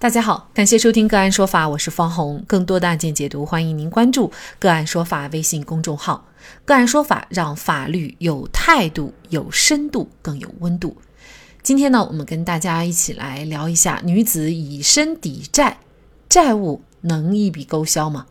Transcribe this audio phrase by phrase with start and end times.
[0.00, 2.42] 大家好，感谢收听个案说法，我是方红。
[2.46, 6.26] 更多的案件解读，欢迎您关注个案说法微信公众号。
[6.64, 10.96] 个案说法让法律有态度、有深度、更有温度。
[11.62, 15.76] 今天呢，我们跟大家一起来聊一下：女子以身抵债，
[16.30, 18.26] 债务能一笔勾销吗？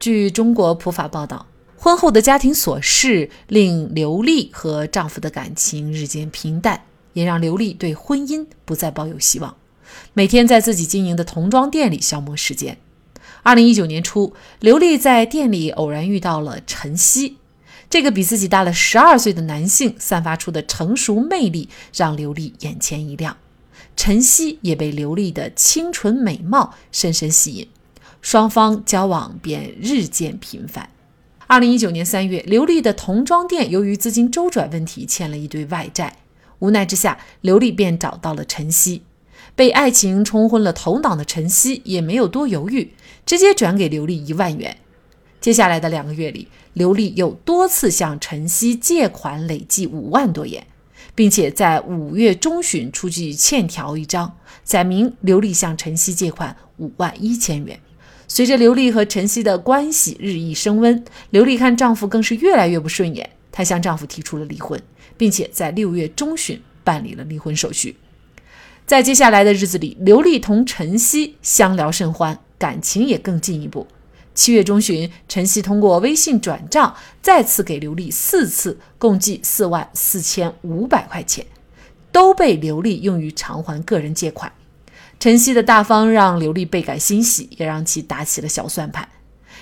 [0.00, 1.46] 据中国普法报道，
[1.78, 6.82] 婚后的家庭琐事令刘丽和丈夫的感情日渐平淡，
[7.12, 9.54] 也让刘丽对婚姻不再抱有希望。
[10.14, 12.78] 每天在自己经营的童装店里消磨时间。
[13.42, 17.36] 二零一九年初，刘丽在店里偶然遇到了陈曦，
[17.88, 23.36] 这个比自己大了十二岁的男性散发出的成熟魅力让刘丽眼前一亮，
[23.96, 27.68] 陈曦也被刘丽的清纯美貌深深吸引，
[28.20, 30.90] 双方交往便日渐频繁。
[31.46, 36.16] 二零一九年三月，刘丽的童装店由于资金周转问题欠了一堆外债，
[36.58, 39.02] 无奈之下，刘丽便找到了陈曦。
[39.56, 42.92] 被爱情冲昏了头脑的陈曦也没有多犹豫，
[43.24, 44.76] 直接转给刘丽一万元。
[45.40, 50.66] 接下来的两个月里，刘丽又多次向陈曦借款，累计五万多元，
[51.14, 57.80] 并且在五月中旬出具欠条一张，载明刘丽向陈曦借款五万一千元。
[58.28, 64.78] 随着刘丽和陈曦的关系日益升温，刘丽看丈夫更是越来越不顺眼，她向丈夫提出了离婚，
[65.16, 67.96] 并且在六月中旬办理了离婚手续。
[68.86, 73.84] 在接下来的日子里，刘丽同陈曦相聊甚欢，感情也更进一步。
[74.32, 81.44] 七月中旬，陈曦通过微信转账再次给刘丽四次，共计四万四千五百块钱，
[82.12, 84.52] 都被刘丽用于偿还个人借款。
[85.18, 89.08] 陈曦的大方让刘丽倍感欣喜，也让其打起了小算盘。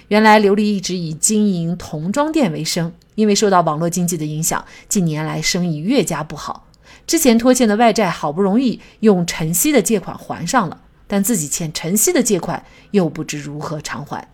[0.08, 6.66] 原来，刘丽一直以经营童装店为生，因为受到网络经济的影响，近年来生意越加不好。
[7.06, 14.28] 之前拖欠的外债好不容易用晨曦的借款还上了，但自己欠晨曦的借款又不知如何偿还。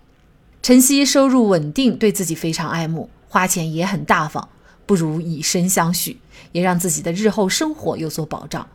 [0.62, 4.48] 晨曦收入稳定，对自己非常爱慕，花钱也很大方，
[4.86, 6.20] 不如以身相许，
[6.52, 8.68] 也让自己的日后生活有所保障。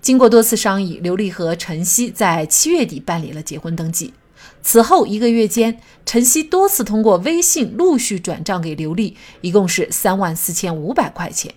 [0.00, 4.14] 经过多次商议，刘丽和晨曦在七月底办理了结婚登记。
[4.62, 11.54] 此后一个月间，晨曦多次通过微信陆续转账给刘丽，一共是三万四千五百块钱。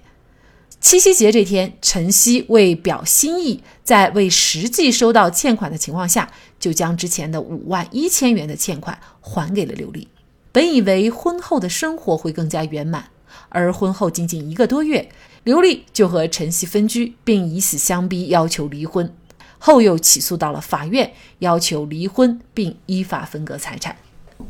[0.81, 10.07] 七夕节这天，陈曦为表心意，在未实际收到欠款的情况下，就将之前的五万一千元的欠款还给了刘丽。
[10.53, 13.09] 本以为婚后的生活会更加圆满，
[13.49, 15.09] 而婚后仅仅一个多月，
[15.43, 19.13] 刘丽就和陈曦分居，并以死相逼，要求离婚。
[19.57, 23.97] 后又起诉到了法院，要求离婚并依法分割财产。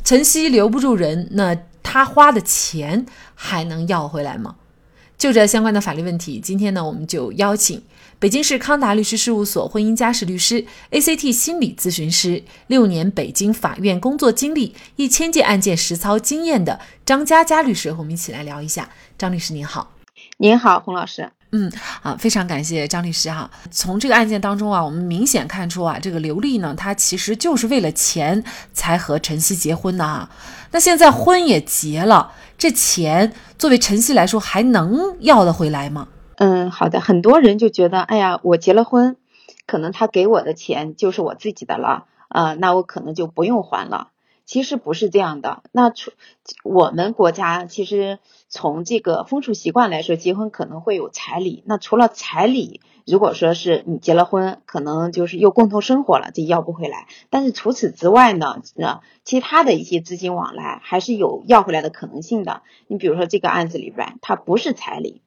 [0.04, 4.56] 陈曦留不住人，那他花的钱还能要回来吗？
[5.20, 7.84] 就这相关的法律问题，今天呢，我们就邀请
[8.20, 18.90] 北京市康达律师事务所婚姻家事律师、ACT 心理咨询师，六年北京法院工作经历、一千件案件实操经验的张佳佳律师和我们一起来聊一下。
[19.18, 19.92] 张律师您好，
[20.38, 21.30] 您好，洪老师。
[21.52, 21.72] 嗯，
[22.04, 23.50] 啊，非常感谢张律师哈。
[23.72, 30.30] 从这个案件当中啊，我们明显看出啊，这个刘丽呢，她其实就是为了钱才和陈曦结婚的啊。
[30.72, 36.08] 那现在婚也结了，这钱作为陈曦来说还能要得回来吗？
[36.36, 37.02] 嗯，好的。
[37.02, 39.18] 很多人就觉得，哎呀，我结了婚，
[39.66, 44.10] 可能他给我的钱就是我自己的了，啊，那我可能就不用还了。
[44.46, 45.62] 其实不是这样的。
[45.72, 46.12] 那出
[46.64, 51.64] 我们国家其实从这个风俗习惯来说，结婚可能会有彩礼。
[51.66, 57.08] 那除了彩礼，如果说是你结了婚，可能就是又共同生活了，这要不回来。
[57.30, 62.64] 但是除此之外呢，呃，其他的一些资金往来还是有要回来的可能性的。
[62.88, 65.22] 你比如说这个案子里边，它不是彩礼。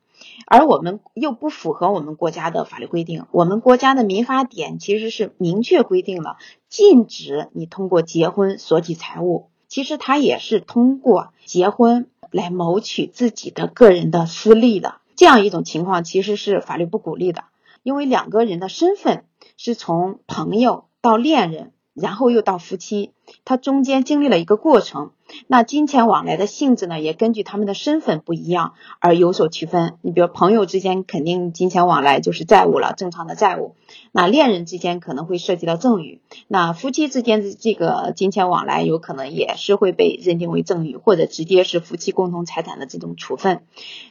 [0.46, 6.36] 而我们又不符合我们国家的法律规定，我们国家的民法典其实是明确规定了
[6.68, 17.44] 禁止你通过结婚索取财物，其实它也是通过结婚来谋取自己的个人的私利的这样一种情况，其实是法律不鼓励的，
[17.84, 19.24] 因为两个人的身份
[19.56, 21.72] 是从朋友到恋人。
[21.94, 23.12] 然后又到夫妻，
[23.44, 25.10] 他中间经历了一个过程。
[25.46, 29.98] 那金钱往来的性质呢，也根据他们的身份不一样而有所区分。
[30.02, 33.74] 你比如朋友之间肯定金钱往来就是债务了，正常的债务。
[34.10, 36.20] 那恋人之间可能会涉及到赠与。
[36.48, 43.62] 那夫妻之间的这个金钱往来有可能也是会被认定为赠与，或者直接是夫妻共同财产的这种处分。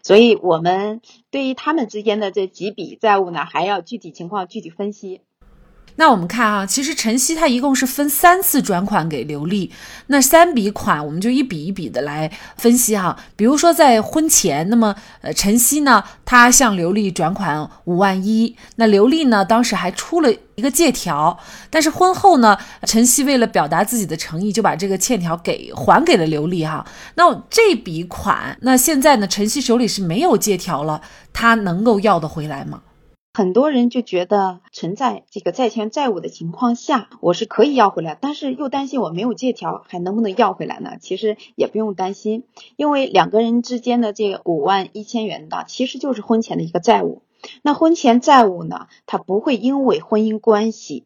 [0.01, 5.21] 所以，我们对于他们之间的这几笔债务呢，还要具体情况具体分析。
[5.95, 9.71] 那我们看啊，其实晨曦他一共是分三次转款给刘丽，
[10.07, 13.17] 那三笔款我们就一笔一笔的来分析哈。
[13.35, 21.37] 比如说在婚前，那么呃晨曦呢，他向刘丽转款五万一，那刘丽呢当时还出了一个借条，
[21.69, 26.85] 但是婚后呢，晨曦为了表达自己的诚意，就把这个欠条给还给了刘丽哈。
[27.15, 31.01] 那这笔款，那现在呢，晨曦手里是没有借条了，
[31.31, 32.81] 他能够要得回来吗？
[33.33, 40.97] 很多人就觉得存在这个债权债务的情况下，我是可以要回来，但是又担心我没有借条还能不能要回来呢？
[40.99, 42.43] 其实也不用担心，
[42.75, 47.21] 因为两个人之间的这五万一千元的其实就是婚前的一个债务。
[47.61, 51.05] 那婚前债务呢，它不会因为婚姻关系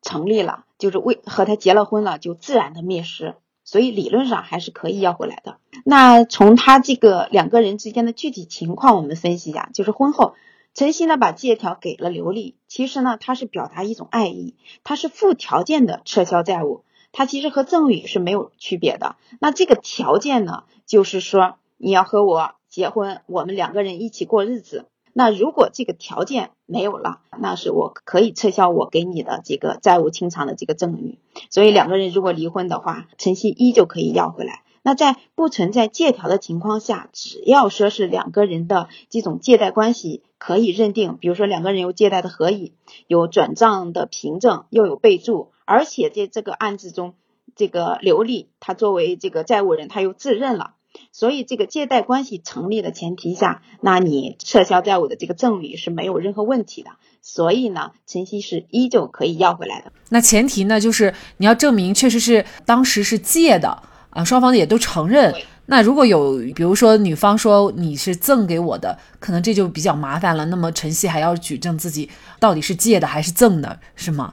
[0.00, 3.34] 成立了，就是为和他结了婚了就自然的灭失，
[3.64, 5.58] 所以理论上还是可以要回来的。
[5.84, 10.32] 那从他这个两个人之间的具体情况，我们分析一下，就是婚后。
[10.76, 19.16] 陈曦呢把借条给了刘丽，其实呢他是表达一种爱意，他是附条件的撤销债务，他其实和赠与是没有区别的。
[19.40, 24.84] 那这个条件呢，就是说你要和我结婚，我们两个人一起过日子。
[25.14, 31.18] 那如果这个条件没有了，那是我可以撤销我给你的这个债务清偿的这个赠与。
[31.48, 34.62] 所以两个人如果离婚的话，陈曦依旧可以要回来。
[34.86, 42.72] 那在不存在借条的情况下，只要说是两个人的这种借贷关系可以认定，比如说两个人有借贷的合议，
[43.08, 47.14] 有转账的凭证，又有备注，而且在这个案子中，
[47.56, 50.74] 这个刘丽他作为这个债务人，他又自认了，
[51.10, 56.90] 所以这个借贷关系成立的前提下，那你撤销债务的这个赠与是没有任何问题的。
[57.22, 59.90] 所以呢，晨曦是依旧可以要回来的。
[60.10, 63.82] 那前提呢，就是你要证明确实是当时是借的。
[64.16, 65.34] 啊，双方也都承认。
[65.66, 70.46] 那如果有，比如说女方说你是赠给我的，可能这就比较麻烦了。
[70.46, 72.08] 那么晨曦还要举证自己
[72.40, 74.32] 到底是借的还是赠的，是吗？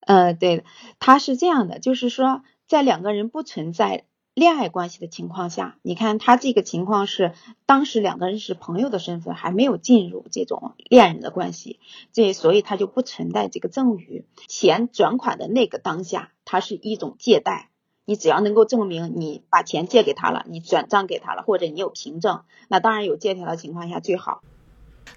[0.00, 0.64] 呃，对，
[0.98, 7.32] 他是这样的，就是说在两个人不存在恋爱关系的情况下，你看他这个情况是
[7.64, 11.80] 当时两个人是朋友的身份，还没有进入这种恋人的关系，
[12.12, 14.26] 这所以他就不存在这个赠与。
[14.48, 17.67] 钱转款的那个当下，它是一种借贷。
[18.08, 24.40] 你只要能够证明你把钱借给他了，你转账给他了，或者你有凭证，那当然有借条的情况下最好。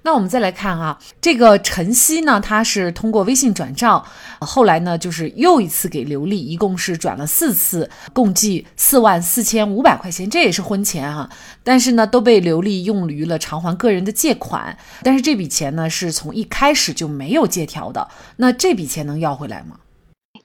[0.02, 4.04] 那我们再来看啊，这个晨曦呢，他是通过微信转账，
[4.42, 11.30] 后来呢就是又一次给刘丽，一共是转了四次，共计四万四千五百块钱，这也是婚前哈，
[11.64, 19.78] 但是呢都被刘丽用于了偿还个人的借款，但是这笔钱呢是从一开始就没有借条的，那这笔钱能要回来吗？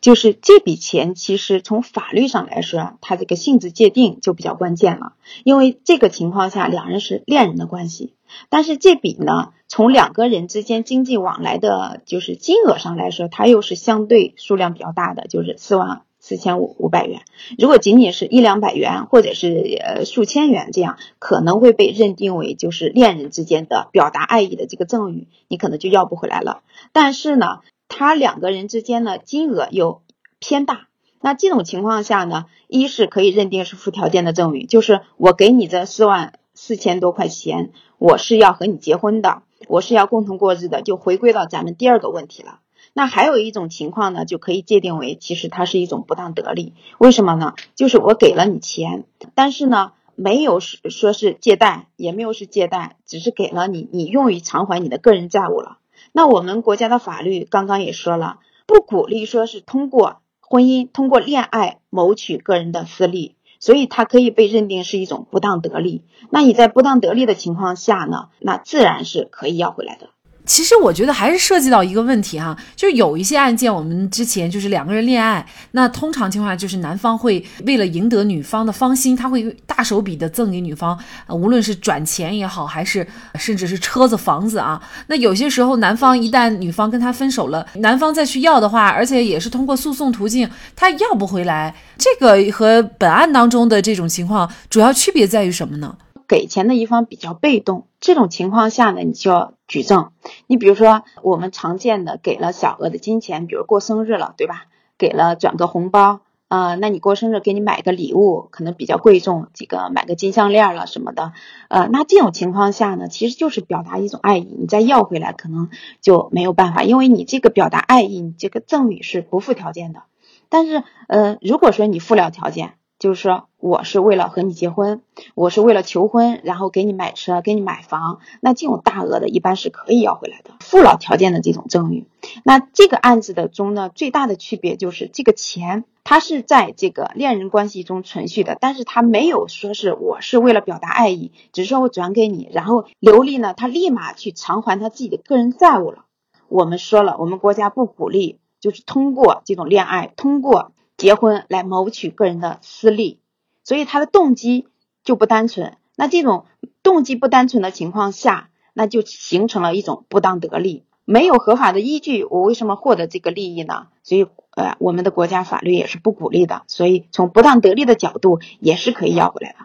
[0.07, 5.15] 就是这笔钱，其实从法律上来说，它这个性质界定就比较关键了。
[5.43, 8.15] 因为这个情况下，两人是恋人的关系，
[8.49, 17.23] 但是这笔呢，从两个人之间经济往来的，就是金额上来说，它又是相对数量比较大的，就是四万四千五五百元。
[17.59, 26.63] 如果仅仅是一两百元，或者是呃数千元这样，可能会被认定为就是恋人之间的表达爱意的这个赠与，你可能就要不回来了。
[26.93, 27.59] 但是呢，
[27.89, 30.03] 他两个人之间呢，金额又
[30.39, 30.89] 偏大，
[31.21, 42.61] 那这种情况下呢，一是可以认定是附条件的赠与，就是我给你这四万四千多块钱，我是要和你结婚的，我是要共同过日的，就回归到咱们第二个问题了。
[42.93, 47.55] 那还有一种情况呢，就可以界定为其实它是一种不当得利，为什么呢？
[47.75, 49.05] 就是我给了你钱，
[49.35, 55.79] 但是呢，没有说是借贷，也没有是借贷，只是给了你，你用于偿还你的个人债务了。
[56.17, 66.05] 那我们国家的法律刚刚也说了，不鼓励说是通过婚姻、通过恋爱谋取个人的私利，所以它可以被认定是一种不当得利。
[66.31, 70.09] 那你在不当得利的情况下呢，那自然是可以要回来的。
[70.47, 80.99] 其实我觉得还是涉及到一个问题哈，就有一些案件，我们之前就是两个人恋爱，那通常情况下就是男方会为了赢得女方的芳心，他会大手笔的赠给女方，
[81.29, 84.81] 无论是转钱也好，还是甚至是车子、房子啊。
[85.09, 91.75] 那有些时候男方一旦女方跟他分手了，男方再去要的话，而且也是通过诉讼途径，他要不回来。
[91.99, 95.97] 这个和本案当中的这种情况主要区别在于什么呢？
[96.29, 100.11] 给钱的一方比较被动，这种情况下呢，你就要举证。
[100.47, 104.65] 你比如说，我们常见的给了小额的金钱，比如过生日了，对吧？
[104.99, 111.33] 给了转个红包，啊，那你过生日给你买个礼物，可能比较贵重，几个买个金项链了什么的，
[111.69, 115.69] 呃，那这种情况下呢，其实就是表达一种爱意，你再要回来可能
[116.01, 120.05] 就没有办法，因为你这个表达爱意，你这个赠与是不附条件的。
[120.49, 125.03] 但是，呃，如果说你附了条件，就是说我是为了和你结婚，
[125.35, 132.07] 我是为了求婚，然后给你买车，给你买房，那这种大额的一般是可以要回来的，附了条件的这种赠与。
[132.43, 146.07] 那这个案子的中呢，最大的区别就是这个钱它是在这个恋人关系中存续的，但是他没有说是我是为了表达爱意，只是说我转给你，然后刘丽呢，他立马去偿还他自己的个人债务了。
[146.49, 150.73] 我们说了，我们国家不鼓励，就是通过这种恋爱，通过。
[150.97, 153.21] 结婚来谋取个人的私利，
[153.65, 154.69] 所以他的动机
[155.05, 155.77] 就不单纯。
[155.95, 156.47] 那这种
[156.83, 160.85] 动机不单纯的情况下，那就形成了一种不当得利。
[161.05, 163.87] 没有合法的依据，我为什么获得这个利益呢？
[164.03, 164.27] 所以，
[164.57, 166.63] 呃，我们的国家法律也是不鼓励的。
[166.67, 169.59] 所以，从不当得利的角度，也是可以要回来的。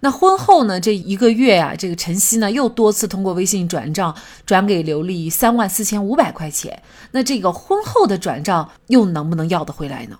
[0.00, 0.78] 那婚后呢？
[0.78, 4.14] 这一个月呀，这个陈曦呢又多次通过微信转账
[4.44, 6.82] 转给刘丽三万四千五百块钱。
[7.12, 10.18] 那这个婚后的转账又能不能要得回来呢？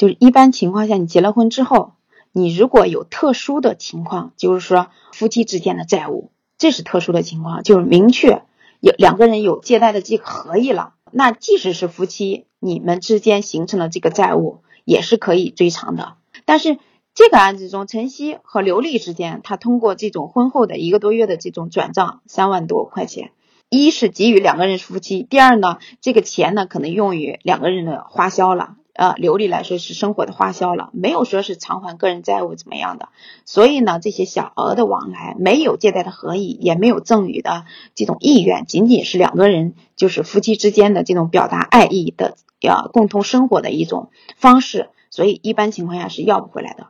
[0.00, 1.92] 就是一般情况下，你结了婚之后，
[2.32, 8.40] 你如果有特殊的情况，就是说夫妻之间的债务，这是特殊的情况，就是明确
[8.80, 16.14] 有两个人有借贷的这个合意了，那即使是夫妻，你们之间形成了这个债务，也是可以追偿的。
[16.46, 16.78] 但是
[17.12, 23.32] 这个案子中，陈曦和刘丽之间，他通过这种婚后的一个多月的这种转账三万多块钱，
[23.68, 28.76] 一是给予两个人夫妻，第二呢，这个钱呢可能用于两个人的花销了。
[29.00, 33.08] 呃，刘丽来说是生活的花销了，没有说是偿还个人债务怎么样的，
[33.46, 37.64] 所以呢，这些小额的往来没有借贷的合意，也没有赠与的
[37.94, 46.88] 这种意愿，仅仅是两个人就是夫妻之间的这种表达爱意的，要共同生活的一种方式，所以一般情况下是要不回来的。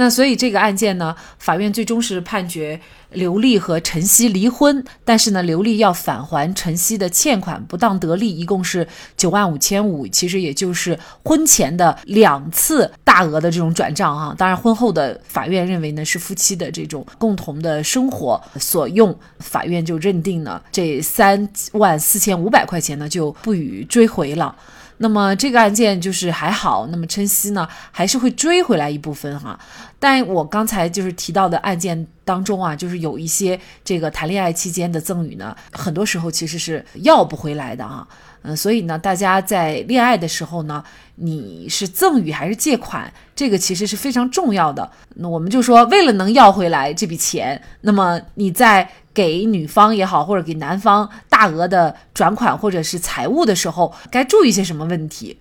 [0.00, 8.86] 那所以这个案件呢，法院最终是判决刘丽和陈曦离婚，但是呢，刘丽要返还陈曦的欠款不当得利，一共是
[9.16, 14.32] 九万五千五，其实也就是婚前的两次大额的这种转账哈。
[14.38, 24.54] 当然，婚后的法院认为呢是夫妻的这种共同的生活所用，法院就认定呢这三万四千五百块钱呢就不予追回了。
[24.98, 29.58] 那么这个案件就是还好，那么陈曦呢还是会追回来一部分哈，
[29.98, 38.06] 但我刚才就是提到的案件当中啊，就是有一些这个谈恋爱期间的赠与呢，很多时候其实是要不回来的哈。
[38.42, 40.82] 嗯，所以呢，大家在恋爱的时候呢，
[41.16, 44.88] 你是赠与还是借款，这个其实是非常重要的。
[45.16, 55.38] 那我们就说，为了能要回来这笔钱，那么你在给女方也好，或者给男方大额的转款或者是财务的时候，该注意些什么问题？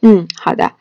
[0.00, 0.72] 嗯，好的，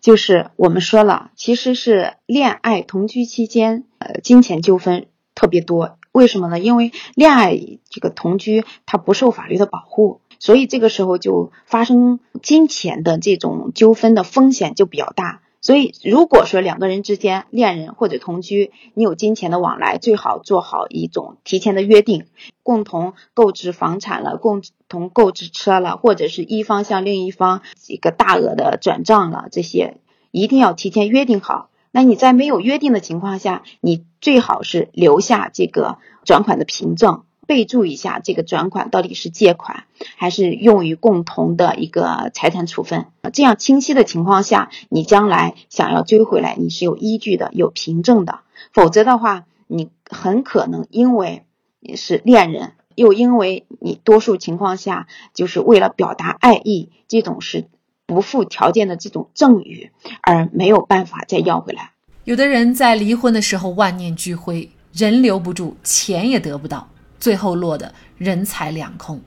[0.00, 5.06] 就是我们说了，其实是恋爱同居期间，呃，金钱纠纷
[5.36, 5.98] 特别多。
[6.10, 6.58] 为什么呢？
[6.58, 7.56] 因为恋爱
[7.90, 10.20] 这个同居，它不受法律的保护。
[10.40, 15.42] 所以这个时候就发生金钱的这种纠纷的风险就比较大。
[15.62, 22.26] 所以如果说两个人之间恋人或者同居，你有金钱的往来，最好做好一种提前的约定，
[22.64, 29.98] 共同购置房产了，共同购置车了，或者是一方向另一方一个大额的转账了，这些
[30.32, 31.70] 一定要提前约定好。
[31.92, 37.22] 那你在没有约定的情况下，你最好是留下这个转款的凭证。
[37.46, 39.84] 备注一下，这个转款到底是借款
[40.16, 43.06] 还是用于共同的一个财产处分？
[43.32, 48.40] 这样清晰的情况下，你将来想要追回来，你是有依据的、有凭证的。
[48.72, 51.44] 否则的话，你很可能因为
[51.80, 57.66] 你是恋人，又因为你多数情况下就是为了表达爱意，这种是
[58.06, 59.90] 不附条件的这种赠与，
[60.22, 61.90] 而没有办法再要回来。
[62.24, 66.88] 有的人在离婚的时候万念俱灰，人留不住，钱也得不到。
[67.22, 69.20] 最后落得人财两空，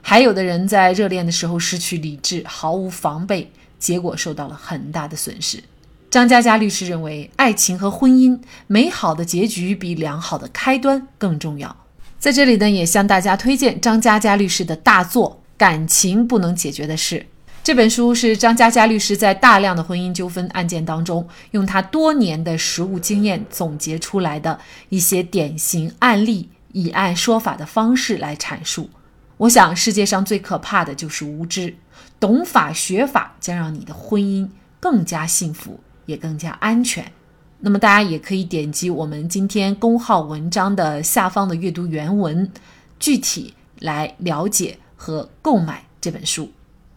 [0.00, 5.60] 还有的人在热恋的时候失去理智，毫无防备，结果受到了很大的损失。
[6.08, 8.38] 张嘉佳律师认为，爱情和婚姻
[8.68, 11.76] 美好的结局比良好的开端更重要。
[12.20, 17.18] 在这里呢，也向大家推荐张嘉佳律师的大作《感情不能解决的事》
[17.64, 24.60] 这本书，是张嘉佳律师在大量的婚姻纠纷案件当中，用他多年的实务经验总结出来的
[24.90, 26.48] 一些典型案例。
[26.74, 28.90] 以案说法的方式来阐述，
[29.36, 31.74] 我想世界上最可怕的就是无知。
[32.18, 34.48] 懂法学法将让你的婚姻
[34.80, 37.12] 更加幸福，也更加安全。
[37.60, 42.50] 那么大家也可以点击我们今天公号文章的下方的阅读原文，
[42.98, 46.50] 具体来了解和购买这本书。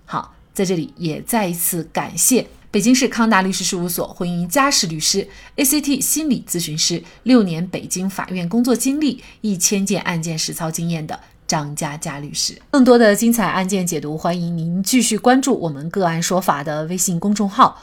[0.05, 2.47] 好，在这里也再一次感谢。
[2.77, 12.55] 北京市康达律师事务所婚姻家事律师，ACT 心理咨询师，六年北京法院工作经历，一千件案件实操经验的张佳佳律师。
[12.69, 17.81] 更多的精彩案件解读，欢迎您继续关注我们个案说法的微信公众号。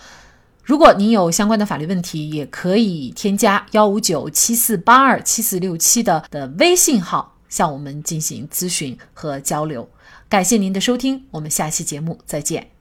[0.62, 9.88] 如果您有相关的法律问题，也可以添加幺五九七四八二七四六七的的微信号向我们进行咨询和交流。
[10.28, 12.73] 感谢您的收听，我们下期节目再见。